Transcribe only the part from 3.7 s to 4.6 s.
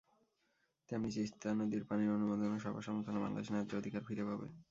অধিকার ফিরে পাবে।